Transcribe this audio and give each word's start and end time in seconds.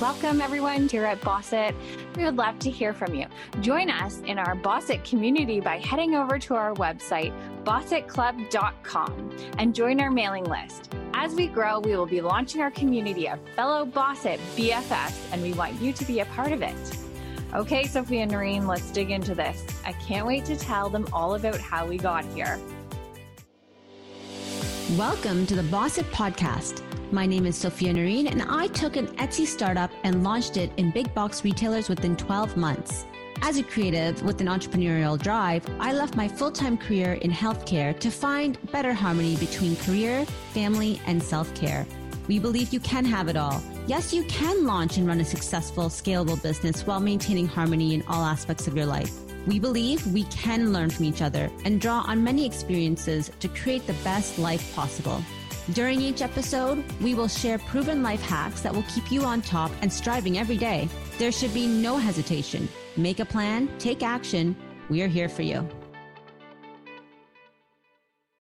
Welcome, 0.00 0.42
everyone, 0.42 0.90
here 0.90 1.06
at 1.06 1.22
Bossit. 1.22 1.74
We 2.16 2.24
would 2.24 2.36
love 2.36 2.58
to 2.58 2.70
hear 2.70 2.92
from 2.92 3.14
you. 3.14 3.26
Join 3.62 3.88
us 3.88 4.20
in 4.26 4.38
our 4.38 4.54
Bossit 4.54 5.02
community 5.08 5.58
by 5.58 5.78
heading 5.78 6.14
over 6.14 6.38
to 6.38 6.54
our 6.54 6.74
website, 6.74 7.32
bossitclub.com, 7.64 9.30
and 9.56 9.74
join 9.74 9.98
our 10.00 10.10
mailing 10.10 10.44
list. 10.44 10.92
As 11.14 11.34
we 11.34 11.46
grow, 11.46 11.80
we 11.80 11.96
will 11.96 12.04
be 12.04 12.20
launching 12.20 12.60
our 12.60 12.70
community 12.70 13.26
of 13.26 13.40
fellow 13.54 13.86
Bossit 13.86 14.38
BFFs, 14.54 15.32
and 15.32 15.40
we 15.40 15.54
want 15.54 15.80
you 15.80 15.94
to 15.94 16.04
be 16.04 16.20
a 16.20 16.26
part 16.26 16.52
of 16.52 16.60
it. 16.60 16.76
Okay, 17.54 17.86
Sophia 17.86 18.20
and 18.20 18.30
Noreen, 18.30 18.66
let's 18.66 18.90
dig 18.90 19.10
into 19.10 19.34
this. 19.34 19.64
I 19.86 19.92
can't 19.92 20.26
wait 20.26 20.44
to 20.44 20.56
tell 20.56 20.90
them 20.90 21.06
all 21.10 21.36
about 21.36 21.58
how 21.58 21.86
we 21.86 21.96
got 21.96 22.26
here. 22.26 22.60
Welcome 24.94 25.46
to 25.46 25.56
the 25.56 25.62
Bossit 25.62 26.04
Podcast. 26.12 26.80
My 27.10 27.26
name 27.26 27.44
is 27.44 27.56
Sophia 27.56 27.92
Noreen, 27.92 28.28
and 28.28 28.40
I 28.42 28.68
took 28.68 28.94
an 28.94 29.08
Etsy 29.16 29.44
startup 29.44 29.90
and 30.04 30.22
launched 30.22 30.56
it 30.56 30.70
in 30.76 30.92
big 30.92 31.12
box 31.12 31.42
retailers 31.42 31.88
within 31.88 32.14
12 32.14 32.56
months. 32.56 33.04
As 33.42 33.58
a 33.58 33.64
creative 33.64 34.22
with 34.22 34.40
an 34.40 34.46
entrepreneurial 34.46 35.20
drive, 35.20 35.66
I 35.80 35.92
left 35.92 36.14
my 36.14 36.28
full 36.28 36.52
time 36.52 36.78
career 36.78 37.14
in 37.14 37.32
healthcare 37.32 37.98
to 37.98 38.10
find 38.12 38.58
better 38.70 38.94
harmony 38.94 39.34
between 39.34 39.74
career, 39.74 40.24
family, 40.54 41.00
and 41.04 41.20
self 41.20 41.52
care. 41.56 41.84
We 42.28 42.38
believe 42.38 42.72
you 42.72 42.78
can 42.78 43.04
have 43.06 43.26
it 43.26 43.36
all. 43.36 43.60
Yes, 43.88 44.14
you 44.14 44.22
can 44.24 44.64
launch 44.64 44.98
and 44.98 45.06
run 45.06 45.18
a 45.20 45.24
successful, 45.24 45.88
scalable 45.88 46.40
business 46.40 46.86
while 46.86 47.00
maintaining 47.00 47.48
harmony 47.48 47.92
in 47.92 48.04
all 48.06 48.24
aspects 48.24 48.68
of 48.68 48.76
your 48.76 48.86
life. 48.86 49.25
We 49.46 49.60
believe 49.60 50.04
we 50.08 50.24
can 50.24 50.72
learn 50.72 50.90
from 50.90 51.04
each 51.04 51.22
other 51.22 51.48
and 51.64 51.80
draw 51.80 52.00
on 52.00 52.24
many 52.24 52.44
experiences 52.44 53.30
to 53.38 53.46
create 53.46 53.86
the 53.86 53.92
best 54.02 54.40
life 54.40 54.74
possible. 54.74 55.22
During 55.72 56.00
each 56.00 56.20
episode, 56.20 56.84
we 57.00 57.14
will 57.14 57.28
share 57.28 57.58
proven 57.58 58.02
life 58.02 58.22
hacks 58.22 58.60
that 58.62 58.74
will 58.74 58.84
keep 58.92 59.12
you 59.12 59.22
on 59.22 59.42
top 59.42 59.70
and 59.82 59.92
striving 59.92 60.38
every 60.38 60.56
day. 60.56 60.88
There 61.18 61.30
should 61.30 61.54
be 61.54 61.68
no 61.68 61.96
hesitation. 61.96 62.68
Make 62.96 63.20
a 63.20 63.24
plan, 63.24 63.70
take 63.78 64.02
action. 64.02 64.56
We 64.90 65.02
are 65.02 65.08
here 65.08 65.28
for 65.28 65.42
you. 65.42 65.68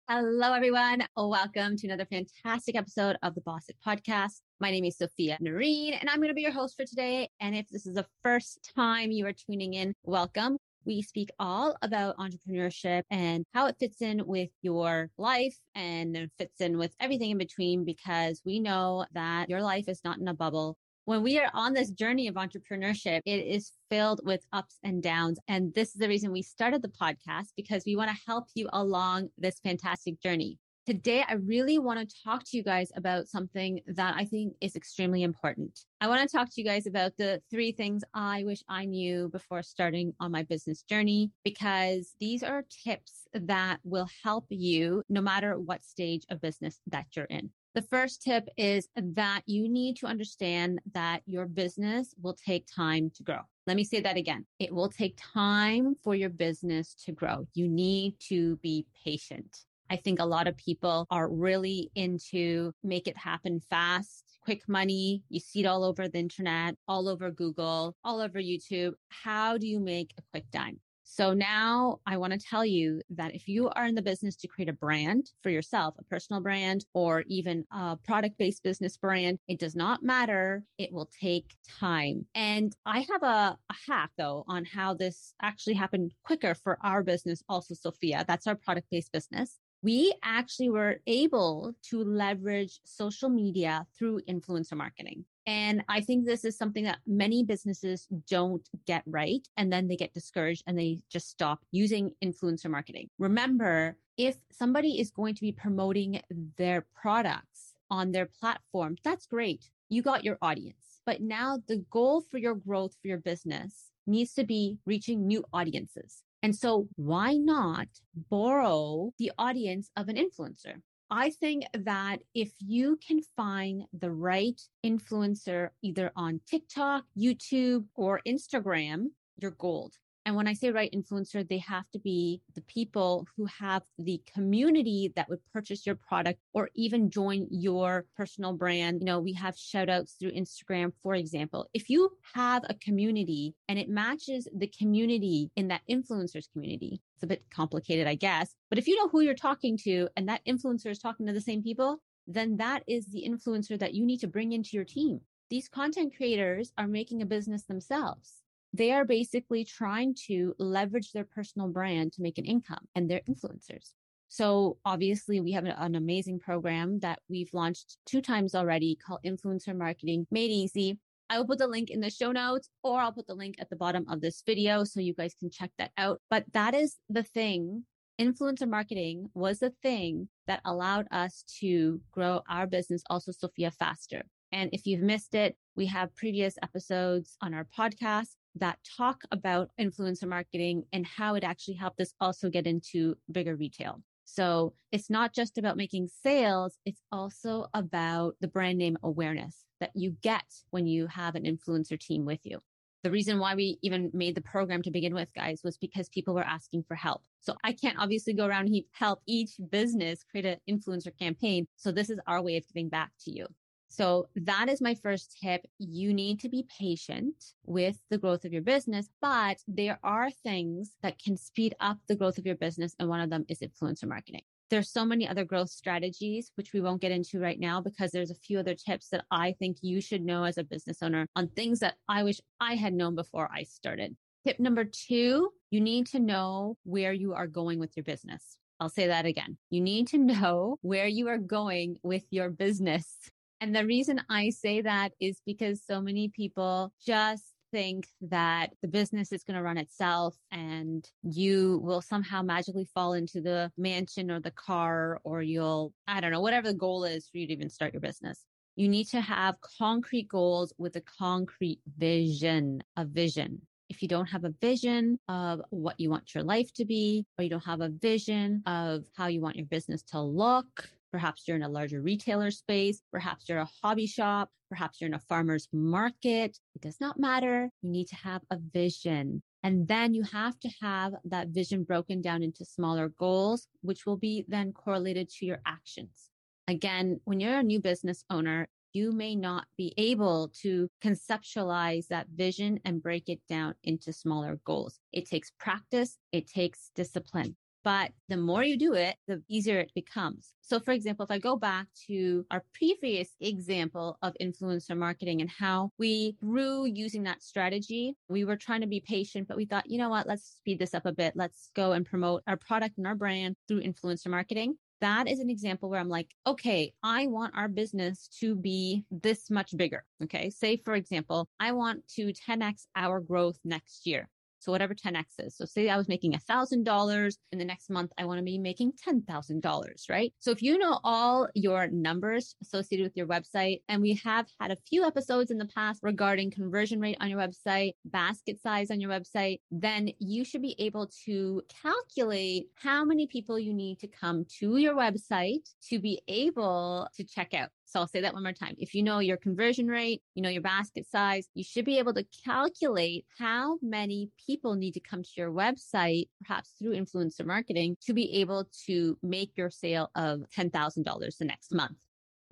Hello, 0.07 0.53
everyone. 0.53 1.05
Welcome 1.17 1.75
to 1.77 1.87
another 1.87 2.05
fantastic 2.05 2.77
episode 2.77 3.17
of 3.23 3.35
the 3.35 3.41
Bossit 3.41 3.75
Podcast. 3.85 4.39
My 4.61 4.71
name 4.71 4.85
is 4.85 4.97
Sophia 4.97 5.37
Noreen, 5.41 5.95
and 5.95 6.09
I'm 6.09 6.17
going 6.17 6.29
to 6.29 6.33
be 6.33 6.43
your 6.43 6.51
host 6.51 6.77
for 6.77 6.85
today. 6.85 7.29
And 7.41 7.55
if 7.55 7.67
this 7.67 7.85
is 7.85 7.95
the 7.95 8.05
first 8.21 8.71
time 8.73 9.11
you 9.11 9.25
are 9.25 9.33
tuning 9.33 9.73
in, 9.73 9.93
welcome. 10.03 10.57
We 10.85 11.01
speak 11.01 11.29
all 11.39 11.75
about 11.81 12.17
entrepreneurship 12.17 13.03
and 13.09 13.45
how 13.53 13.67
it 13.67 13.77
fits 13.79 14.01
in 14.01 14.25
with 14.25 14.49
your 14.61 15.09
life 15.17 15.57
and 15.75 16.29
fits 16.37 16.59
in 16.59 16.77
with 16.77 16.93
everything 16.99 17.31
in 17.31 17.37
between 17.37 17.85
because 17.85 18.41
we 18.45 18.59
know 18.59 19.05
that 19.13 19.49
your 19.49 19.61
life 19.61 19.87
is 19.87 20.01
not 20.03 20.17
in 20.17 20.27
a 20.27 20.33
bubble. 20.33 20.77
When 21.05 21.21
we 21.21 21.37
are 21.39 21.51
on 21.53 21.73
this 21.73 21.91
journey 21.91 22.27
of 22.27 22.35
entrepreneurship, 22.35 23.19
it 23.25 23.45
is 23.45 23.73
filled 23.89 24.21
with 24.23 24.45
ups 24.53 24.77
and 24.83 25.03
downs. 25.03 25.37
And 25.49 25.73
this 25.73 25.89
is 25.89 25.95
the 25.95 26.07
reason 26.07 26.31
we 26.31 26.41
started 26.41 26.81
the 26.81 26.87
podcast 26.87 27.47
because 27.57 27.83
we 27.85 27.97
want 27.97 28.09
to 28.09 28.21
help 28.25 28.45
you 28.55 28.69
along 28.71 29.29
this 29.37 29.59
fantastic 29.59 30.21
journey. 30.21 30.59
Today, 30.85 31.23
I 31.25 31.35
really 31.35 31.79
want 31.79 32.09
to 32.09 32.15
talk 32.25 32.43
to 32.43 32.57
you 32.57 32.61
guys 32.61 32.91
about 32.97 33.29
something 33.29 33.79
that 33.87 34.15
I 34.17 34.25
think 34.25 34.55
is 34.59 34.75
extremely 34.75 35.23
important. 35.23 35.79
I 36.01 36.09
want 36.09 36.29
to 36.29 36.37
talk 36.37 36.49
to 36.49 36.61
you 36.61 36.65
guys 36.65 36.87
about 36.87 37.13
the 37.17 37.41
three 37.49 37.71
things 37.71 38.03
I 38.13 38.43
wish 38.43 38.61
I 38.67 38.83
knew 38.83 39.29
before 39.29 39.63
starting 39.63 40.11
on 40.19 40.33
my 40.33 40.43
business 40.43 40.81
journey, 40.81 41.31
because 41.45 42.15
these 42.19 42.43
are 42.43 42.65
tips 42.83 43.29
that 43.33 43.79
will 43.85 44.09
help 44.25 44.47
you 44.49 45.03
no 45.07 45.21
matter 45.21 45.57
what 45.57 45.85
stage 45.85 46.25
of 46.29 46.41
business 46.41 46.81
that 46.87 47.05
you're 47.15 47.25
in. 47.25 47.51
The 47.75 47.83
first 47.83 48.21
tip 48.21 48.49
is 48.57 48.89
that 48.97 49.43
you 49.45 49.69
need 49.69 49.95
to 49.99 50.05
understand 50.05 50.79
that 50.93 51.21
your 51.25 51.45
business 51.45 52.13
will 52.21 52.35
take 52.45 52.67
time 52.67 53.09
to 53.15 53.23
grow. 53.23 53.39
Let 53.67 53.77
me 53.77 53.85
say 53.85 54.01
that 54.01 54.17
again. 54.17 54.45
It 54.59 54.73
will 54.73 54.89
take 54.89 55.17
time 55.17 55.95
for 56.03 56.13
your 56.13 56.29
business 56.29 56.93
to 57.05 57.13
grow. 57.13 57.47
You 57.53 57.69
need 57.69 58.19
to 58.27 58.57
be 58.57 58.85
patient. 59.05 59.59
I 59.89 59.97
think 59.97 60.19
a 60.19 60.25
lot 60.25 60.47
of 60.47 60.57
people 60.57 61.07
are 61.09 61.29
really 61.29 61.91
into 61.95 62.71
make 62.83 63.07
it 63.07 63.17
happen 63.17 63.59
fast, 63.69 64.23
quick 64.41 64.67
money. 64.67 65.23
You 65.29 65.39
see 65.39 65.61
it 65.61 65.65
all 65.65 65.83
over 65.83 66.07
the 66.07 66.19
internet, 66.19 66.75
all 66.87 67.07
over 67.07 67.31
Google, 67.31 67.95
all 68.03 68.19
over 68.19 68.39
YouTube. 68.39 68.93
How 69.09 69.57
do 69.57 69.67
you 69.67 69.79
make 69.79 70.13
a 70.17 70.23
quick 70.31 70.45
dime? 70.51 70.79
So 71.05 71.33
now 71.33 71.99
I 72.07 72.17
want 72.17 72.33
to 72.33 72.39
tell 72.39 72.65
you 72.65 73.01
that 73.11 73.35
if 73.35 73.47
you 73.47 73.69
are 73.69 73.85
in 73.85 73.93
the 73.93 74.01
business 74.01 74.35
to 74.37 74.47
create 74.47 74.69
a 74.69 74.73
brand 74.73 75.29
for 75.41 75.49
yourself, 75.49 75.95
a 75.99 76.03
personal 76.05 76.41
brand, 76.41 76.85
or 76.93 77.23
even 77.27 77.65
a 77.71 77.97
product 77.97 78.37
based 78.37 78.63
business 78.63 78.97
brand, 78.97 79.37
it 79.47 79.59
does 79.59 79.75
not 79.75 80.01
matter. 80.01 80.63
It 80.77 80.91
will 80.91 81.09
take 81.21 81.55
time. 81.79 82.25
And 82.33 82.75
I 82.85 83.05
have 83.11 83.21
a, 83.21 83.57
a, 83.69 83.75
hack 83.87 84.11
though 84.17 84.45
on 84.47 84.65
how 84.65 84.93
this 84.93 85.33
actually 85.41 85.73
happened 85.73 86.13
quicker 86.23 86.55
for 86.55 86.77
our 86.81 87.03
business, 87.03 87.43
also, 87.49 87.73
Sophia. 87.73 88.23
That's 88.27 88.47
our 88.47 88.55
product 88.55 88.87
based 88.89 89.11
business 89.11 89.59
we 89.83 90.13
actually 90.23 90.69
were 90.69 91.01
able 91.05 91.75
to 91.89 92.03
leverage 92.03 92.79
social 92.85 93.29
media 93.29 93.85
through 93.97 94.21
influencer 94.29 94.75
marketing. 94.75 95.25
And 95.45 95.83
I 95.89 95.99
think 95.99 96.25
this 96.25 96.45
is 96.45 96.57
something 96.57 96.85
that 96.85 96.99
many 97.05 97.43
businesses 97.43 98.07
don't 98.29 98.65
get 98.87 99.03
right. 99.05 99.45
And 99.57 99.71
then 99.71 99.89
they 99.89 99.97
get 99.97 100.13
discouraged 100.13 100.63
and 100.67 100.79
they 100.79 100.99
just 101.09 101.29
stop 101.29 101.59
using 101.71 102.13
influencer 102.23 102.69
marketing. 102.69 103.09
Remember, 103.19 103.97
if 104.17 104.37
somebody 104.51 105.01
is 105.01 105.11
going 105.11 105.35
to 105.35 105.41
be 105.41 105.51
promoting 105.51 106.21
their 106.57 106.85
products 106.95 107.73
on 107.91 108.13
their 108.13 108.29
platform, 108.39 108.95
that's 109.03 109.25
great. 109.25 109.69
You 109.89 110.01
got 110.01 110.23
your 110.23 110.37
audience. 110.41 111.01
But 111.05 111.21
now 111.21 111.59
the 111.67 111.83
goal 111.91 112.21
for 112.21 112.37
your 112.37 112.55
growth 112.55 112.95
for 113.01 113.09
your 113.09 113.17
business 113.17 113.91
needs 114.07 114.33
to 114.35 114.45
be 114.45 114.77
reaching 114.85 115.27
new 115.27 115.43
audiences. 115.51 116.23
And 116.43 116.53
so 116.53 116.87
why 116.97 117.35
not 117.35 117.87
borrow 118.29 119.13
the 119.17 119.31
audience 119.39 119.89
of 119.95 120.09
an 120.09 120.17
influencer? 120.17 120.81
I 121.09 121.29
think 121.29 121.63
that 121.73 122.17
if 122.35 122.51
you 122.59 122.99
can 123.05 123.21
find 123.37 123.83
the 123.93 124.11
right 124.11 124.59
influencer 124.85 125.69
either 125.81 126.11
on 126.15 126.41
TikTok, 126.45 127.05
YouTube, 127.17 127.85
or 127.95 128.19
Instagram, 128.27 129.11
you're 129.37 129.51
gold. 129.51 129.93
And 130.25 130.35
when 130.35 130.47
I 130.47 130.53
say 130.53 130.71
right 130.71 130.93
influencer, 130.93 131.47
they 131.47 131.57
have 131.57 131.89
to 131.91 131.99
be 131.99 132.41
the 132.55 132.61
people 132.61 133.27
who 133.35 133.45
have 133.45 133.83
the 133.97 134.21
community 134.33 135.11
that 135.15 135.29
would 135.29 135.39
purchase 135.51 135.85
your 135.85 135.95
product 135.95 136.39
or 136.53 136.69
even 136.75 137.09
join 137.09 137.47
your 137.49 138.05
personal 138.15 138.53
brand. 138.53 139.01
You 139.01 139.05
know, 139.05 139.19
we 139.19 139.33
have 139.33 139.57
shout 139.57 139.89
outs 139.89 140.15
through 140.19 140.31
Instagram, 140.31 140.93
for 141.01 141.15
example. 141.15 141.69
If 141.73 141.89
you 141.89 142.09
have 142.33 142.63
a 142.69 142.75
community 142.75 143.55
and 143.67 143.77
it 143.77 143.89
matches 143.89 144.47
the 144.55 144.67
community 144.67 145.51
in 145.57 145.67
that 145.67 145.81
influencers 145.89 146.51
community, 146.53 147.01
it's 147.15 147.23
a 147.23 147.27
bit 147.27 147.43
complicated, 147.53 148.07
I 148.07 148.15
guess. 148.15 148.55
But 148.69 148.79
if 148.79 148.87
you 148.87 148.95
know 148.95 149.09
who 149.09 149.21
you're 149.21 149.35
talking 149.35 149.77
to 149.83 150.07
and 150.15 150.29
that 150.29 150.45
influencer 150.47 150.87
is 150.87 150.99
talking 150.99 151.25
to 151.27 151.33
the 151.33 151.41
same 151.41 151.63
people, 151.63 152.01
then 152.27 152.55
that 152.57 152.83
is 152.87 153.07
the 153.07 153.27
influencer 153.27 153.77
that 153.77 153.93
you 153.93 154.05
need 154.05 154.19
to 154.21 154.27
bring 154.27 154.53
into 154.53 154.77
your 154.77 154.85
team. 154.85 155.19
These 155.49 155.67
content 155.67 156.15
creators 156.15 156.71
are 156.77 156.87
making 156.87 157.21
a 157.21 157.25
business 157.25 157.63
themselves 157.63 158.42
they 158.73 158.91
are 158.91 159.05
basically 159.05 159.63
trying 159.63 160.15
to 160.27 160.55
leverage 160.57 161.11
their 161.11 161.25
personal 161.25 161.67
brand 161.67 162.11
to 162.13 162.21
make 162.21 162.37
an 162.39 162.45
income 162.45 162.85
and 162.95 163.09
they're 163.09 163.21
influencers. 163.29 163.91
So 164.29 164.79
obviously 164.83 165.39
we 165.41 165.51
have 165.51 165.65
an 165.65 165.93
amazing 165.95 166.39
program 166.39 166.99
that 166.99 167.19
we've 167.29 167.53
launched 167.53 167.97
two 168.07 168.19
times 168.19 168.55
already 168.55 168.95
called 168.95 169.19
Influencer 169.23 169.77
Marketing 169.77 170.25
Made 170.31 170.49
Easy. 170.49 170.97
I 171.29 171.37
will 171.37 171.45
put 171.45 171.59
the 171.59 171.67
link 171.67 171.91
in 171.91 172.01
the 172.01 172.09
show 172.09 172.31
notes 172.31 172.67
or 172.81 172.99
I'll 172.99 173.11
put 173.11 173.27
the 173.27 173.35
link 173.35 173.55
at 173.59 173.69
the 173.69 173.75
bottom 173.75 174.05
of 174.09 174.21
this 174.21 174.41
video 174.43 174.83
so 174.85 174.99
you 174.99 175.13
guys 175.13 175.35
can 175.39 175.51
check 175.51 175.69
that 175.77 175.91
out. 175.99 176.19
But 176.31 176.45
that 176.53 176.73
is 176.73 176.97
the 177.09 177.21
thing. 177.21 177.85
Influencer 178.19 178.67
marketing 178.67 179.29
was 179.35 179.59
the 179.59 179.73
thing 179.83 180.29
that 180.47 180.61
allowed 180.65 181.07
us 181.11 181.43
to 181.59 182.01
grow 182.11 182.41
our 182.49 182.65
business 182.65 183.03
also 183.11 183.31
Sophia 183.31 183.69
faster. 183.69 184.23
And 184.51 184.71
if 184.73 184.85
you've 184.85 185.01
missed 185.01 185.35
it, 185.35 185.55
we 185.75 185.85
have 185.87 186.15
previous 186.15 186.55
episodes 186.61 187.37
on 187.41 187.53
our 187.53 187.67
podcast 187.77 188.35
that 188.55 188.79
talk 188.97 189.21
about 189.31 189.69
influencer 189.79 190.27
marketing 190.27 190.83
and 190.93 191.05
how 191.05 191.35
it 191.35 191.43
actually 191.43 191.75
helped 191.75 191.99
us 191.99 192.13
also 192.19 192.49
get 192.49 192.67
into 192.67 193.15
bigger 193.31 193.55
retail. 193.55 194.01
So 194.25 194.73
it's 194.91 195.09
not 195.09 195.33
just 195.33 195.57
about 195.57 195.77
making 195.77 196.07
sales. 196.07 196.77
It's 196.85 197.01
also 197.11 197.67
about 197.73 198.35
the 198.41 198.47
brand 198.47 198.77
name 198.77 198.97
awareness 199.03 199.65
that 199.79 199.91
you 199.95 200.15
get 200.21 200.45
when 200.69 200.87
you 200.87 201.07
have 201.07 201.35
an 201.35 201.43
influencer 201.43 201.99
team 201.99 202.25
with 202.25 202.39
you. 202.43 202.59
The 203.03 203.11
reason 203.11 203.37
why 203.37 203.53
we 203.53 203.79
even 203.81 204.09
made 204.13 204.33
the 204.33 204.41
program 204.41 204.81
to 204.83 204.91
begin 204.91 205.13
with, 205.13 205.27
guys, 205.35 205.59
was 205.61 205.77
because 205.77 206.07
people 206.07 206.33
were 206.33 206.45
asking 206.45 206.83
for 206.87 206.95
help. 206.95 207.21
So 207.41 207.57
I 207.61 207.73
can't 207.73 207.99
obviously 207.99 208.33
go 208.33 208.45
around 208.45 208.67
and 208.67 208.81
help 208.93 209.19
each 209.27 209.51
business 209.69 210.23
create 210.23 210.45
an 210.45 210.57
influencer 210.69 211.11
campaign. 211.19 211.67
So 211.75 211.91
this 211.91 212.09
is 212.09 212.17
our 212.27 212.41
way 212.41 212.55
of 212.55 212.65
giving 212.67 212.87
back 212.87 213.11
to 213.25 213.31
you. 213.31 213.47
So 213.95 214.27
that 214.35 214.69
is 214.69 214.81
my 214.81 214.95
first 214.95 215.37
tip. 215.39 215.67
You 215.77 216.15
need 216.15 216.39
to 216.39 216.49
be 216.49 216.65
patient 216.79 217.35
with 217.63 218.01
the 218.09 218.17
growth 218.17 218.43
of 218.43 218.51
your 218.51 218.63
business, 218.63 219.07
but 219.21 219.57
there 219.67 219.99
are 220.03 220.31
things 220.31 220.93
that 221.03 221.19
can 221.19 221.37
speed 221.37 221.75
up 221.79 221.99
the 222.07 222.15
growth 222.15 222.39
of 222.39 222.45
your 222.47 222.55
business. 222.55 222.95
And 222.97 223.07
one 223.07 223.19
of 223.19 223.29
them 223.29 223.45
is 223.49 223.59
influencer 223.59 224.07
marketing. 224.07 224.41
There's 224.71 224.89
so 224.89 225.05
many 225.05 225.27
other 225.27 225.45
growth 225.45 225.69
strategies, 225.69 226.51
which 226.55 226.73
we 226.73 226.81
won't 226.81 227.01
get 227.01 227.11
into 227.11 227.39
right 227.39 227.59
now 227.59 227.81
because 227.81 228.09
there's 228.09 228.31
a 228.31 228.35
few 228.35 228.57
other 228.57 228.73
tips 228.73 229.09
that 229.09 229.25
I 229.29 229.53
think 229.59 229.77
you 229.81 230.01
should 230.01 230.23
know 230.23 230.43
as 230.45 230.57
a 230.57 230.63
business 230.63 231.03
owner 231.03 231.27
on 231.35 231.49
things 231.49 231.79
that 231.81 231.93
I 232.09 232.23
wish 232.23 232.41
I 232.59 232.73
had 232.73 232.95
known 232.95 233.13
before 233.13 233.47
I 233.53 233.61
started. 233.61 234.15
Tip 234.43 234.59
number 234.59 234.85
two, 234.85 235.51
you 235.69 235.81
need 235.81 236.07
to 236.07 236.19
know 236.19 236.77
where 236.83 237.13
you 237.13 237.35
are 237.35 237.45
going 237.45 237.77
with 237.77 237.95
your 237.95 238.05
business. 238.05 238.57
I'll 238.79 238.89
say 238.89 239.05
that 239.05 239.27
again. 239.27 239.59
You 239.69 239.81
need 239.81 240.07
to 240.07 240.17
know 240.17 240.79
where 240.81 241.07
you 241.07 241.27
are 241.27 241.37
going 241.37 241.97
with 242.01 242.23
your 242.31 242.49
business. 242.49 243.29
And 243.63 243.73
the 243.73 243.85
reason 243.85 244.19
I 244.29 244.49
say 244.49 244.81
that 244.81 245.13
is 245.21 245.41
because 245.45 245.81
so 245.81 246.01
many 246.01 246.27
people 246.27 246.91
just 247.07 247.53
think 247.71 248.09
that 248.19 248.71
the 248.81 248.89
business 248.89 249.31
is 249.31 249.45
going 249.45 249.55
to 249.55 249.63
run 249.63 249.77
itself 249.77 250.35
and 250.51 251.09
you 251.21 251.79
will 251.81 252.01
somehow 252.01 252.41
magically 252.41 252.89
fall 252.93 253.13
into 253.13 253.39
the 253.39 253.71
mansion 253.77 254.29
or 254.29 254.41
the 254.41 254.51
car 254.51 255.21
or 255.23 255.41
you'll, 255.41 255.93
I 256.09 256.19
don't 256.19 256.33
know, 256.33 256.41
whatever 256.41 256.67
the 256.67 256.77
goal 256.77 257.05
is 257.05 257.29
for 257.29 257.37
you 257.37 257.47
to 257.47 257.53
even 257.53 257.69
start 257.69 257.93
your 257.93 258.01
business. 258.01 258.43
You 258.75 258.89
need 258.89 259.07
to 259.11 259.21
have 259.21 259.55
concrete 259.79 260.27
goals 260.27 260.73
with 260.77 260.97
a 260.97 261.03
concrete 261.17 261.79
vision, 261.97 262.83
a 262.97 263.05
vision 263.05 263.61
if 263.89 264.01
you 264.01 264.07
don't 264.07 264.25
have 264.25 264.43
a 264.43 264.53
vision 264.59 265.19
of 265.29 265.61
what 265.69 265.99
you 265.99 266.09
want 266.09 266.33
your 266.33 266.43
life 266.43 266.73
to 266.73 266.83
be, 266.83 267.25
or 267.37 267.43
you 267.43 267.49
don't 267.49 267.63
have 267.63 267.81
a 267.81 267.89
vision 267.89 268.63
of 268.65 269.05
how 269.15 269.27
you 269.27 269.39
want 269.39 269.55
your 269.55 269.67
business 269.67 270.01
to 270.01 270.19
look, 270.19 270.89
perhaps 271.13 271.47
you're 271.47 271.55
in 271.55 271.63
a 271.63 271.69
larger 271.69 272.01
retailer 272.01 272.49
space, 272.49 273.03
perhaps 273.11 273.47
you're 273.47 273.59
a 273.59 273.69
hobby 273.81 274.07
shop, 274.07 274.49
perhaps 274.67 274.99
you're 274.99 275.07
in 275.07 275.13
a 275.13 275.19
farmer's 275.19 275.67
market. 275.71 276.57
It 276.75 276.81
does 276.81 276.99
not 276.99 277.19
matter. 277.19 277.69
You 277.83 277.91
need 277.91 278.07
to 278.07 278.15
have 278.15 278.41
a 278.49 278.57
vision. 278.73 279.43
And 279.61 279.87
then 279.87 280.15
you 280.15 280.23
have 280.23 280.59
to 280.61 280.69
have 280.81 281.13
that 281.25 281.49
vision 281.49 281.83
broken 281.83 282.19
down 282.19 282.41
into 282.41 282.65
smaller 282.65 283.09
goals, 283.09 283.67
which 283.81 284.07
will 284.07 284.17
be 284.17 284.43
then 284.47 284.73
correlated 284.73 285.29
to 285.29 285.45
your 285.45 285.61
actions. 285.67 286.31
Again, 286.67 287.21
when 287.25 287.39
you're 287.39 287.59
a 287.59 287.63
new 287.63 287.79
business 287.79 288.25
owner, 288.31 288.67
you 288.93 289.11
may 289.11 289.35
not 289.35 289.65
be 289.77 289.93
able 289.97 290.51
to 290.61 290.89
conceptualize 291.03 292.07
that 292.07 292.27
vision 292.35 292.79
and 292.85 293.03
break 293.03 293.29
it 293.29 293.41
down 293.47 293.75
into 293.83 294.11
smaller 294.11 294.59
goals. 294.65 294.99
It 295.11 295.29
takes 295.29 295.51
practice. 295.59 296.17
It 296.31 296.47
takes 296.47 296.89
discipline. 296.95 297.55
But 297.83 298.11
the 298.29 298.37
more 298.37 298.63
you 298.63 298.77
do 298.77 298.93
it, 298.93 299.15
the 299.27 299.41
easier 299.49 299.79
it 299.79 299.91
becomes. 299.93 300.51
So, 300.61 300.79
for 300.79 300.91
example, 300.91 301.25
if 301.25 301.31
I 301.31 301.39
go 301.39 301.57
back 301.57 301.87
to 302.07 302.45
our 302.49 302.63
previous 302.73 303.29
example 303.41 304.17
of 304.21 304.33
influencer 304.41 304.97
marketing 304.97 305.41
and 305.41 305.49
how 305.49 305.89
we 305.99 306.37
grew 306.39 306.85
using 306.85 307.23
that 307.23 307.43
strategy, 307.43 308.15
we 308.29 308.45
were 308.45 308.55
trying 308.55 308.81
to 308.81 308.87
be 308.87 309.01
patient, 309.01 309.47
but 309.47 309.57
we 309.57 309.65
thought, 309.65 309.89
you 309.89 309.97
know 309.97 310.09
what, 310.09 310.27
let's 310.27 310.55
speed 310.57 310.79
this 310.79 310.93
up 310.93 311.05
a 311.05 311.11
bit. 311.11 311.33
Let's 311.35 311.69
go 311.75 311.91
and 311.91 312.05
promote 312.05 312.43
our 312.47 312.57
product 312.57 312.97
and 312.97 313.05
our 313.05 313.15
brand 313.15 313.55
through 313.67 313.81
influencer 313.81 314.27
marketing 314.27 314.77
that 315.03 315.27
is 315.27 315.39
an 315.41 315.49
example 315.49 315.89
where 315.89 315.99
I'm 315.99 316.07
like, 316.07 316.33
okay, 316.47 316.93
I 317.03 317.27
want 317.27 317.57
our 317.57 317.67
business 317.67 318.29
to 318.39 318.55
be 318.55 319.03
this 319.11 319.51
much 319.51 319.75
bigger. 319.75 320.05
Okay. 320.23 320.49
Say, 320.49 320.77
for 320.77 320.93
example, 320.93 321.49
I 321.59 321.73
want 321.73 322.07
to 322.15 322.31
10x 322.31 322.85
our 322.95 323.19
growth 323.19 323.59
next 323.65 324.07
year. 324.07 324.29
So 324.63 324.71
whatever 324.71 324.95
10x 324.95 325.25
is. 325.39 325.57
So 325.57 325.65
say 325.65 325.89
I 325.89 325.97
was 325.97 326.07
making 326.07 326.33
$1,000 326.33 327.37
in 327.51 327.59
the 327.59 327.65
next 327.65 327.89
month, 327.89 328.11
I 328.17 328.25
want 328.25 328.39
to 328.39 328.43
be 328.43 328.57
making 328.57 328.93
$10,000, 329.07 330.09
right? 330.09 330.33
So 330.39 330.51
if 330.51 330.61
you 330.61 330.77
know 330.77 330.99
all 331.03 331.49
your 331.53 331.87
numbers 331.87 332.55
associated 332.61 333.03
with 333.03 333.17
your 333.17 333.27
website, 333.27 333.81
and 333.89 334.01
we 334.01 334.19
have 334.23 334.47
had 334.59 334.71
a 334.71 334.77
few 334.87 335.03
episodes 335.03 335.51
in 335.51 335.57
the 335.57 335.65
past 335.65 335.99
regarding 336.01 336.51
conversion 336.51 337.01
rate 337.01 337.17
on 337.19 337.29
your 337.29 337.39
website, 337.39 337.93
basket 338.05 338.61
size 338.61 338.89
on 338.89 339.01
your 339.01 339.11
website, 339.11 339.59
then 339.69 340.09
you 340.19 340.45
should 340.45 340.61
be 340.61 340.75
able 340.79 341.09
to 341.25 341.61
calculate 341.81 342.67
how 342.75 343.03
many 343.03 343.27
people 343.27 343.59
you 343.59 343.73
need 343.73 343.99
to 343.99 344.07
come 344.07 344.45
to 344.59 344.77
your 344.77 344.95
website 344.95 345.59
to 345.89 345.99
be 345.99 346.21
able 346.27 347.07
to 347.17 347.23
check 347.25 347.53
out. 347.53 347.69
So 347.85 347.99
I'll 347.99 348.07
say 348.07 348.21
that 348.21 348.33
one 348.33 348.43
more 348.43 348.53
time. 348.53 348.75
If 348.77 348.95
you 348.95 349.03
know 349.03 349.19
your 349.19 349.37
conversion 349.37 349.87
rate, 349.87 350.21
you 350.35 350.41
know 350.41 350.49
your 350.49 350.61
basket 350.61 351.05
size, 351.07 351.47
you 351.53 351.63
should 351.63 351.85
be 351.85 351.99
able 351.99 352.13
to 352.15 352.25
calculate 352.43 353.25
how 353.37 353.77
many 353.81 354.29
people 354.47 354.75
need 354.75 354.93
to 354.93 354.99
come 354.99 355.23
to 355.23 355.29
your 355.35 355.51
website, 355.51 356.29
perhaps 356.43 356.71
through 356.79 356.93
influencer 356.93 357.45
marketing, 357.45 357.97
to 358.05 358.13
be 358.13 358.33
able 358.39 358.67
to 358.87 359.17
make 359.21 359.51
your 359.55 359.69
sale 359.69 360.09
of 360.15 360.41
$10,000 360.57 361.37
the 361.37 361.45
next 361.45 361.73
month. 361.73 361.97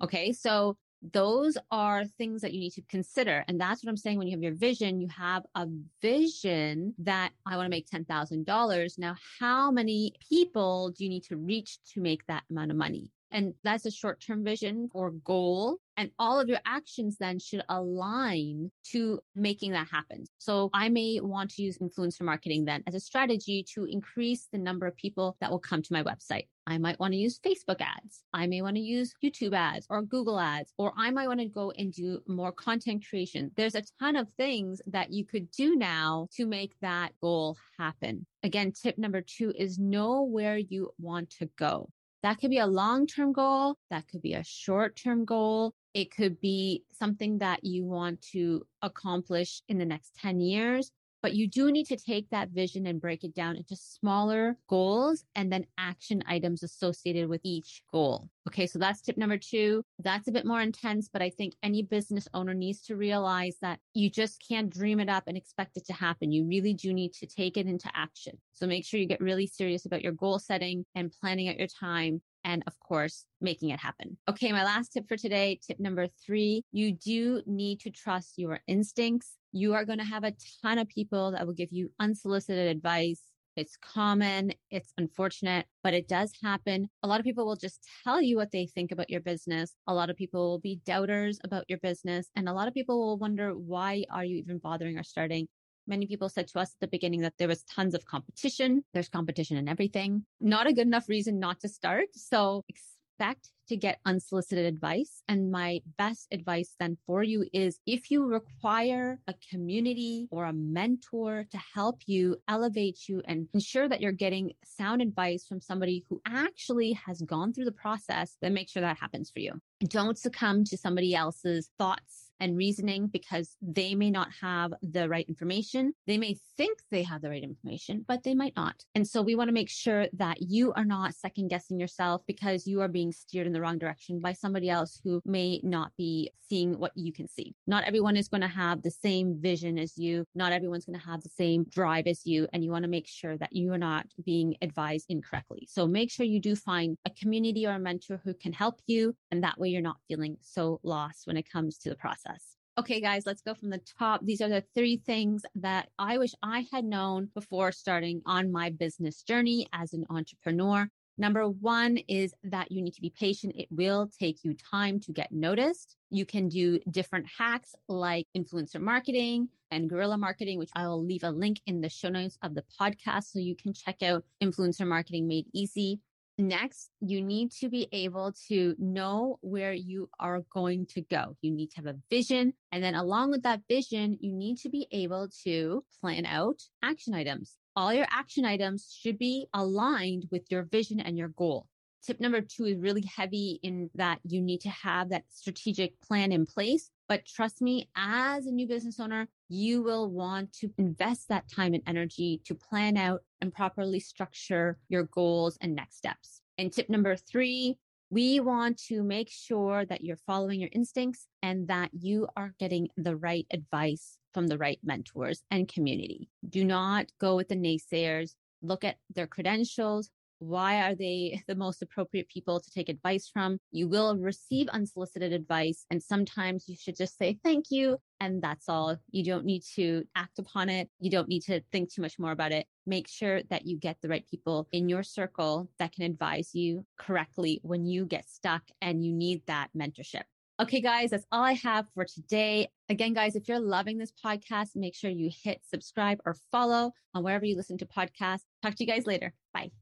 Okay. 0.02 0.32
So 0.32 0.76
those 1.12 1.58
are 1.70 2.04
things 2.04 2.42
that 2.42 2.52
you 2.52 2.60
need 2.60 2.72
to 2.74 2.82
consider. 2.82 3.44
And 3.48 3.60
that's 3.60 3.82
what 3.82 3.90
I'm 3.90 3.96
saying. 3.96 4.18
When 4.18 4.28
you 4.28 4.36
have 4.36 4.42
your 4.42 4.54
vision, 4.54 5.00
you 5.00 5.08
have 5.08 5.42
a 5.56 5.66
vision 6.00 6.94
that 6.98 7.32
I 7.44 7.56
want 7.56 7.66
to 7.66 7.70
make 7.70 7.90
$10,000. 7.90 8.98
Now, 8.98 9.16
how 9.40 9.72
many 9.72 10.14
people 10.28 10.90
do 10.90 11.02
you 11.02 11.10
need 11.10 11.24
to 11.24 11.36
reach 11.36 11.78
to 11.94 12.00
make 12.00 12.24
that 12.26 12.44
amount 12.50 12.70
of 12.70 12.76
money? 12.76 13.10
And 13.32 13.54
that's 13.64 13.86
a 13.86 13.90
short 13.90 14.20
term 14.20 14.44
vision 14.44 14.88
or 14.92 15.10
goal. 15.10 15.78
And 15.96 16.10
all 16.18 16.40
of 16.40 16.48
your 16.48 16.60
actions 16.64 17.16
then 17.18 17.38
should 17.38 17.62
align 17.68 18.70
to 18.92 19.20
making 19.34 19.72
that 19.72 19.88
happen. 19.88 20.24
So 20.38 20.70
I 20.72 20.88
may 20.88 21.20
want 21.20 21.50
to 21.52 21.62
use 21.62 21.78
influencer 21.78 22.22
marketing 22.22 22.64
then 22.64 22.82
as 22.86 22.94
a 22.94 23.00
strategy 23.00 23.64
to 23.74 23.84
increase 23.84 24.48
the 24.52 24.58
number 24.58 24.86
of 24.86 24.96
people 24.96 25.36
that 25.40 25.50
will 25.50 25.58
come 25.58 25.82
to 25.82 25.92
my 25.92 26.02
website. 26.02 26.46
I 26.66 26.78
might 26.78 27.00
want 27.00 27.12
to 27.12 27.18
use 27.18 27.40
Facebook 27.44 27.80
ads. 27.80 28.22
I 28.32 28.46
may 28.46 28.62
want 28.62 28.76
to 28.76 28.82
use 28.82 29.14
YouTube 29.22 29.54
ads 29.54 29.86
or 29.90 30.02
Google 30.02 30.38
ads, 30.38 30.72
or 30.78 30.92
I 30.96 31.10
might 31.10 31.26
want 31.26 31.40
to 31.40 31.46
go 31.46 31.72
and 31.72 31.92
do 31.92 32.20
more 32.28 32.52
content 32.52 33.04
creation. 33.08 33.50
There's 33.56 33.74
a 33.74 33.82
ton 33.98 34.16
of 34.16 34.28
things 34.36 34.80
that 34.86 35.12
you 35.12 35.24
could 35.24 35.50
do 35.50 35.74
now 35.74 36.28
to 36.36 36.46
make 36.46 36.74
that 36.80 37.12
goal 37.20 37.56
happen. 37.78 38.26
Again, 38.44 38.72
tip 38.72 38.96
number 38.96 39.22
two 39.22 39.52
is 39.56 39.78
know 39.78 40.22
where 40.22 40.56
you 40.56 40.92
want 40.98 41.30
to 41.38 41.50
go. 41.58 41.90
That 42.22 42.38
could 42.38 42.50
be 42.50 42.58
a 42.58 42.66
long 42.66 43.06
term 43.06 43.32
goal. 43.32 43.76
That 43.90 44.06
could 44.08 44.22
be 44.22 44.34
a 44.34 44.44
short 44.44 44.96
term 44.96 45.24
goal. 45.24 45.74
It 45.92 46.14
could 46.14 46.40
be 46.40 46.84
something 46.92 47.38
that 47.38 47.64
you 47.64 47.84
want 47.84 48.22
to 48.32 48.66
accomplish 48.80 49.62
in 49.68 49.78
the 49.78 49.84
next 49.84 50.14
10 50.16 50.40
years. 50.40 50.90
But 51.22 51.34
you 51.34 51.46
do 51.46 51.70
need 51.70 51.86
to 51.86 51.96
take 51.96 52.28
that 52.30 52.50
vision 52.50 52.86
and 52.86 53.00
break 53.00 53.24
it 53.24 53.34
down 53.34 53.56
into 53.56 53.76
smaller 53.76 54.56
goals 54.68 55.24
and 55.36 55.52
then 55.52 55.66
action 55.78 56.22
items 56.26 56.62
associated 56.62 57.28
with 57.28 57.40
each 57.44 57.82
goal. 57.92 58.28
Okay. 58.48 58.66
So 58.66 58.78
that's 58.78 59.00
tip 59.00 59.16
number 59.16 59.38
two. 59.38 59.84
That's 60.00 60.28
a 60.28 60.32
bit 60.32 60.44
more 60.44 60.60
intense, 60.60 61.08
but 61.12 61.22
I 61.22 61.30
think 61.30 61.54
any 61.62 61.82
business 61.82 62.26
owner 62.34 62.54
needs 62.54 62.82
to 62.82 62.96
realize 62.96 63.56
that 63.62 63.78
you 63.94 64.10
just 64.10 64.44
can't 64.46 64.68
dream 64.68 64.98
it 64.98 65.08
up 65.08 65.24
and 65.28 65.36
expect 65.36 65.76
it 65.76 65.86
to 65.86 65.92
happen. 65.92 66.32
You 66.32 66.44
really 66.44 66.74
do 66.74 66.92
need 66.92 67.12
to 67.14 67.26
take 67.26 67.56
it 67.56 67.66
into 67.66 67.88
action. 67.94 68.38
So 68.52 68.66
make 68.66 68.84
sure 68.84 68.98
you 68.98 69.06
get 69.06 69.20
really 69.20 69.46
serious 69.46 69.86
about 69.86 70.02
your 70.02 70.12
goal 70.12 70.38
setting 70.38 70.84
and 70.94 71.12
planning 71.20 71.48
out 71.48 71.58
your 71.58 71.68
time 71.68 72.20
and 72.44 72.62
of 72.66 72.78
course, 72.80 73.24
making 73.40 73.70
it 73.70 73.78
happen. 73.78 74.16
Okay, 74.28 74.52
my 74.52 74.64
last 74.64 74.92
tip 74.92 75.06
for 75.08 75.16
today, 75.16 75.60
tip 75.64 75.78
number 75.78 76.08
three, 76.26 76.64
you 76.72 76.92
do 76.92 77.42
need 77.46 77.80
to 77.80 77.90
trust 77.90 78.34
your 78.36 78.60
instincts 78.66 79.36
you 79.52 79.74
are 79.74 79.84
going 79.84 79.98
to 79.98 80.04
have 80.04 80.24
a 80.24 80.34
ton 80.62 80.78
of 80.78 80.88
people 80.88 81.32
that 81.32 81.46
will 81.46 81.54
give 81.54 81.72
you 81.72 81.90
unsolicited 82.00 82.68
advice. 82.68 83.22
It's 83.54 83.76
common. 83.76 84.54
It's 84.70 84.94
unfortunate, 84.96 85.66
but 85.84 85.92
it 85.92 86.08
does 86.08 86.32
happen. 86.42 86.88
A 87.02 87.06
lot 87.06 87.20
of 87.20 87.24
people 87.24 87.44
will 87.44 87.56
just 87.56 87.86
tell 88.02 88.22
you 88.22 88.36
what 88.36 88.50
they 88.50 88.66
think 88.66 88.92
about 88.92 89.10
your 89.10 89.20
business. 89.20 89.74
A 89.86 89.92
lot 89.92 90.08
of 90.08 90.16
people 90.16 90.48
will 90.48 90.58
be 90.58 90.80
doubters 90.86 91.38
about 91.44 91.64
your 91.68 91.78
business. 91.78 92.30
And 92.34 92.48
a 92.48 92.54
lot 92.54 92.66
of 92.66 92.72
people 92.72 92.98
will 92.98 93.18
wonder, 93.18 93.50
why 93.50 94.04
are 94.10 94.24
you 94.24 94.38
even 94.38 94.56
bothering 94.56 94.98
or 94.98 95.02
starting? 95.02 95.48
Many 95.86 96.06
people 96.06 96.30
said 96.30 96.48
to 96.48 96.60
us 96.60 96.70
at 96.70 96.80
the 96.80 96.86
beginning 96.86 97.20
that 97.22 97.34
there 97.38 97.48
was 97.48 97.64
tons 97.64 97.94
of 97.94 98.06
competition. 98.06 98.84
There's 98.94 99.08
competition 99.08 99.58
in 99.58 99.68
everything. 99.68 100.24
Not 100.40 100.66
a 100.66 100.72
good 100.72 100.86
enough 100.86 101.08
reason 101.08 101.38
not 101.38 101.60
to 101.60 101.68
start. 101.68 102.06
So 102.14 102.64
expect 103.12 103.50
to 103.68 103.76
get 103.76 104.00
unsolicited 104.04 104.66
advice. 104.66 105.22
And 105.28 105.50
my 105.50 105.80
best 105.96 106.28
advice 106.32 106.74
then 106.80 106.96
for 107.06 107.22
you 107.22 107.46
is 107.52 107.78
if 107.86 108.10
you 108.10 108.26
require 108.26 109.18
a 109.28 109.34
community 109.50 110.28
or 110.30 110.46
a 110.46 110.52
mentor 110.52 111.46
to 111.50 111.58
help 111.74 112.00
you 112.06 112.36
elevate 112.48 113.08
you 113.08 113.22
and 113.26 113.48
ensure 113.54 113.88
that 113.88 114.00
you're 114.00 114.12
getting 114.12 114.52
sound 114.64 115.00
advice 115.00 115.46
from 115.46 115.60
somebody 115.60 116.04
who 116.08 116.20
actually 116.26 116.92
has 116.92 117.22
gone 117.22 117.52
through 117.52 117.66
the 117.66 117.72
process, 117.72 118.36
then 118.42 118.54
make 118.54 118.68
sure 118.68 118.82
that 118.82 118.98
happens 118.98 119.30
for 119.30 119.40
you. 119.40 119.52
Don't 119.84 120.18
succumb 120.18 120.64
to 120.64 120.76
somebody 120.76 121.14
else's 121.14 121.70
thoughts 121.78 122.31
and 122.42 122.56
reasoning 122.56 123.06
because 123.06 123.56
they 123.62 123.94
may 123.94 124.10
not 124.10 124.28
have 124.40 124.74
the 124.82 125.08
right 125.08 125.26
information. 125.28 125.94
They 126.08 126.18
may 126.18 126.36
think 126.56 126.80
they 126.90 127.04
have 127.04 127.22
the 127.22 127.30
right 127.30 127.42
information, 127.42 128.04
but 128.06 128.24
they 128.24 128.34
might 128.34 128.56
not. 128.56 128.84
And 128.96 129.06
so 129.06 129.22
we 129.22 129.36
want 129.36 129.48
to 129.48 129.54
make 129.54 129.70
sure 129.70 130.08
that 130.14 130.42
you 130.42 130.72
are 130.72 130.84
not 130.84 131.14
second 131.14 131.48
guessing 131.48 131.78
yourself 131.78 132.22
because 132.26 132.66
you 132.66 132.80
are 132.80 132.88
being 132.88 133.12
steered 133.12 133.46
in 133.46 133.52
the 133.52 133.60
wrong 133.60 133.78
direction 133.78 134.18
by 134.18 134.32
somebody 134.32 134.68
else 134.68 135.00
who 135.04 135.22
may 135.24 135.60
not 135.62 135.92
be 135.96 136.32
seeing 136.48 136.78
what 136.78 136.92
you 136.96 137.12
can 137.12 137.28
see. 137.28 137.54
Not 137.66 137.84
everyone 137.84 138.16
is 138.16 138.28
going 138.28 138.42
to 138.42 138.48
have 138.48 138.82
the 138.82 138.90
same 138.90 139.40
vision 139.40 139.78
as 139.78 139.96
you. 139.96 140.24
Not 140.34 140.52
everyone's 140.52 140.84
going 140.84 140.98
to 140.98 141.06
have 141.06 141.22
the 141.22 141.30
same 141.30 141.64
drive 141.70 142.06
as 142.06 142.26
you. 142.26 142.48
And 142.52 142.64
you 142.64 142.70
want 142.70 142.82
to 142.82 142.90
make 142.90 143.06
sure 143.06 143.38
that 143.38 143.54
you 143.54 143.72
are 143.72 143.78
not 143.78 144.06
being 144.24 144.56
advised 144.60 145.06
incorrectly. 145.08 145.66
So 145.70 145.86
make 145.86 146.10
sure 146.10 146.26
you 146.26 146.40
do 146.40 146.56
find 146.56 146.98
a 147.06 147.10
community 147.10 147.66
or 147.66 147.72
a 147.72 147.78
mentor 147.78 148.20
who 148.22 148.34
can 148.34 148.52
help 148.52 148.80
you. 148.86 149.14
And 149.30 149.42
that 149.44 149.58
way 149.58 149.68
you're 149.68 149.80
not 149.80 149.96
feeling 150.08 150.36
so 150.42 150.80
lost 150.82 151.26
when 151.26 151.36
it 151.36 151.50
comes 151.50 151.78
to 151.78 151.88
the 151.88 151.96
process. 151.96 152.31
Okay, 152.78 153.02
guys, 153.02 153.26
let's 153.26 153.42
go 153.42 153.52
from 153.52 153.68
the 153.68 153.82
top. 153.98 154.24
These 154.24 154.40
are 154.40 154.48
the 154.48 154.64
three 154.74 154.96
things 154.96 155.42
that 155.56 155.90
I 155.98 156.16
wish 156.16 156.32
I 156.42 156.66
had 156.72 156.86
known 156.86 157.28
before 157.34 157.70
starting 157.70 158.22
on 158.24 158.50
my 158.50 158.70
business 158.70 159.22
journey 159.22 159.66
as 159.74 159.92
an 159.92 160.06
entrepreneur. 160.08 160.88
Number 161.18 161.46
one 161.46 161.98
is 162.08 162.32
that 162.44 162.72
you 162.72 162.80
need 162.80 162.94
to 162.94 163.02
be 163.02 163.10
patient. 163.10 163.54
It 163.56 163.68
will 163.70 164.10
take 164.18 164.42
you 164.42 164.54
time 164.54 165.00
to 165.00 165.12
get 165.12 165.30
noticed. 165.30 165.96
You 166.08 166.24
can 166.24 166.48
do 166.48 166.80
different 166.90 167.26
hacks 167.38 167.74
like 167.88 168.26
influencer 168.34 168.80
marketing 168.80 169.50
and 169.70 169.90
guerrilla 169.90 170.16
marketing, 170.16 170.58
which 170.58 170.70
I 170.74 170.88
will 170.88 171.04
leave 171.04 171.24
a 171.24 171.30
link 171.30 171.60
in 171.66 171.82
the 171.82 171.90
show 171.90 172.08
notes 172.08 172.38
of 172.42 172.54
the 172.54 172.64
podcast 172.80 173.24
so 173.24 173.38
you 173.38 173.54
can 173.54 173.74
check 173.74 174.02
out 174.02 174.24
influencer 174.42 174.86
marketing 174.86 175.28
made 175.28 175.46
easy. 175.52 176.00
Next, 176.42 176.90
you 177.00 177.22
need 177.22 177.52
to 177.60 177.68
be 177.68 177.86
able 177.92 178.32
to 178.48 178.74
know 178.76 179.38
where 179.42 179.72
you 179.72 180.10
are 180.18 180.42
going 180.52 180.86
to 180.86 181.00
go. 181.02 181.36
You 181.40 181.52
need 181.52 181.70
to 181.70 181.76
have 181.76 181.86
a 181.86 181.96
vision. 182.10 182.54
And 182.72 182.82
then 182.82 182.96
along 182.96 183.30
with 183.30 183.44
that 183.44 183.60
vision, 183.68 184.18
you 184.20 184.32
need 184.32 184.58
to 184.58 184.68
be 184.68 184.88
able 184.90 185.28
to 185.44 185.84
plan 186.00 186.26
out 186.26 186.60
action 186.82 187.14
items. 187.14 187.54
All 187.76 187.94
your 187.94 188.08
action 188.10 188.44
items 188.44 188.92
should 189.00 189.18
be 189.18 189.46
aligned 189.54 190.26
with 190.32 190.42
your 190.50 190.64
vision 190.64 190.98
and 190.98 191.16
your 191.16 191.28
goal. 191.28 191.68
Tip 192.04 192.18
number 192.18 192.40
two 192.40 192.64
is 192.64 192.76
really 192.76 193.04
heavy 193.16 193.60
in 193.62 193.88
that 193.94 194.18
you 194.24 194.42
need 194.42 194.62
to 194.62 194.70
have 194.70 195.10
that 195.10 195.22
strategic 195.30 196.00
plan 196.00 196.32
in 196.32 196.44
place. 196.44 196.90
But 197.12 197.26
trust 197.26 197.60
me, 197.60 197.90
as 197.94 198.46
a 198.46 198.50
new 198.50 198.66
business 198.66 198.98
owner, 198.98 199.28
you 199.50 199.82
will 199.82 200.10
want 200.10 200.50
to 200.54 200.70
invest 200.78 201.28
that 201.28 201.46
time 201.46 201.74
and 201.74 201.82
energy 201.86 202.40
to 202.46 202.54
plan 202.54 202.96
out 202.96 203.20
and 203.42 203.52
properly 203.52 204.00
structure 204.00 204.78
your 204.88 205.02
goals 205.02 205.58
and 205.60 205.74
next 205.74 205.98
steps. 205.98 206.40
And 206.56 206.72
tip 206.72 206.88
number 206.88 207.14
three, 207.16 207.76
we 208.08 208.40
want 208.40 208.78
to 208.84 209.02
make 209.02 209.28
sure 209.30 209.84
that 209.84 210.02
you're 210.02 210.16
following 210.26 210.58
your 210.58 210.70
instincts 210.72 211.26
and 211.42 211.68
that 211.68 211.90
you 211.92 212.28
are 212.34 212.54
getting 212.58 212.88
the 212.96 213.16
right 213.16 213.46
advice 213.50 214.16
from 214.32 214.46
the 214.46 214.56
right 214.56 214.78
mentors 214.82 215.42
and 215.50 215.68
community. 215.68 216.30
Do 216.48 216.64
not 216.64 217.12
go 217.20 217.36
with 217.36 217.48
the 217.48 217.56
naysayers. 217.56 218.32
Look 218.62 218.84
at 218.84 218.96
their 219.14 219.26
credentials, 219.26 220.08
why 220.42 220.82
are 220.82 220.94
they 220.94 221.42
the 221.46 221.54
most 221.54 221.82
appropriate 221.82 222.28
people 222.28 222.60
to 222.60 222.70
take 222.70 222.88
advice 222.88 223.28
from? 223.32 223.58
You 223.70 223.88
will 223.88 224.16
receive 224.16 224.68
unsolicited 224.68 225.32
advice, 225.32 225.86
and 225.90 226.02
sometimes 226.02 226.68
you 226.68 226.76
should 226.76 226.96
just 226.96 227.16
say 227.16 227.38
thank 227.44 227.66
you. 227.70 227.98
And 228.20 228.42
that's 228.42 228.68
all. 228.68 228.96
You 229.10 229.24
don't 229.24 229.44
need 229.44 229.62
to 229.74 230.04
act 230.14 230.38
upon 230.38 230.68
it. 230.68 230.88
You 231.00 231.10
don't 231.10 231.28
need 231.28 231.42
to 231.42 231.60
think 231.72 231.92
too 231.92 232.02
much 232.02 232.18
more 232.18 232.30
about 232.30 232.52
it. 232.52 232.66
Make 232.86 233.08
sure 233.08 233.42
that 233.50 233.66
you 233.66 233.78
get 233.78 233.96
the 234.00 234.08
right 234.08 234.24
people 234.28 234.68
in 234.72 234.88
your 234.88 235.02
circle 235.02 235.68
that 235.78 235.92
can 235.92 236.04
advise 236.04 236.50
you 236.54 236.84
correctly 236.98 237.60
when 237.62 237.84
you 237.84 238.04
get 238.04 238.28
stuck 238.28 238.62
and 238.80 239.04
you 239.04 239.12
need 239.12 239.42
that 239.46 239.70
mentorship. 239.76 240.22
Okay, 240.60 240.80
guys, 240.80 241.10
that's 241.10 241.26
all 241.32 241.42
I 241.42 241.54
have 241.54 241.86
for 241.94 242.04
today. 242.04 242.68
Again, 242.88 243.14
guys, 243.14 243.34
if 243.34 243.48
you're 243.48 243.58
loving 243.58 243.98
this 243.98 244.12
podcast, 244.12 244.76
make 244.76 244.94
sure 244.94 245.10
you 245.10 245.30
hit 245.42 245.60
subscribe 245.68 246.18
or 246.24 246.36
follow 246.52 246.92
on 247.14 247.24
wherever 247.24 247.44
you 247.44 247.56
listen 247.56 247.78
to 247.78 247.86
podcasts. 247.86 248.44
Talk 248.62 248.76
to 248.76 248.84
you 248.84 248.86
guys 248.86 249.06
later. 249.06 249.32
Bye. 249.52 249.72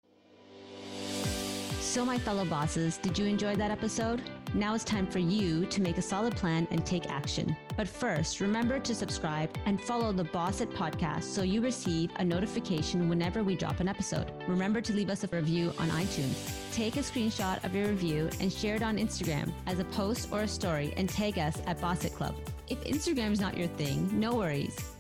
So, 1.91 2.05
my 2.05 2.19
fellow 2.19 2.45
bosses, 2.45 2.99
did 2.99 3.19
you 3.19 3.27
enjoy 3.27 3.57
that 3.57 3.73
episode? 3.73 4.23
Now 4.55 4.77
it's 4.77 4.85
time 4.85 5.09
for 5.09 5.19
you 5.19 5.67
to 5.67 5.83
make 5.83 5.99
a 5.99 6.03
solid 6.03 6.37
plan 6.37 6.69
and 6.71 6.87
take 6.87 7.11
action. 7.11 7.57
But 7.77 7.89
first, 7.89 8.39
remember 8.39 8.79
to 8.79 8.95
subscribe 8.95 9.51
and 9.67 9.81
follow 9.81 10.13
the 10.13 10.23
Boss 10.23 10.61
It 10.61 10.71
podcast 10.71 11.25
so 11.25 11.43
you 11.43 11.61
receive 11.61 12.13
a 12.21 12.25
notification 12.25 13.09
whenever 13.09 13.43
we 13.43 13.57
drop 13.57 13.81
an 13.81 13.89
episode. 13.89 14.31
Remember 14.47 14.81
to 14.81 14.93
leave 14.93 15.11
us 15.11 15.25
a 15.25 15.27
review 15.27 15.73
on 15.81 15.89
iTunes. 15.89 16.53
Take 16.73 16.95
a 16.95 17.01
screenshot 17.01 17.65
of 17.65 17.75
your 17.75 17.89
review 17.89 18.31
and 18.39 18.53
share 18.53 18.77
it 18.77 18.85
on 18.85 18.97
Instagram 18.97 19.53
as 19.67 19.81
a 19.81 19.85
post 19.87 20.29
or 20.31 20.43
a 20.43 20.49
story 20.49 20.95
and 20.97 21.09
tag 21.09 21.41
us 21.41 21.61
at 21.67 21.81
Boss 21.81 22.05
It 22.05 22.15
Club. 22.15 22.37
If 22.69 22.85
Instagram 22.85 23.33
is 23.33 23.41
not 23.41 23.59
your 23.59 23.67
thing, 23.67 24.09
no 24.13 24.37
worries 24.37 24.79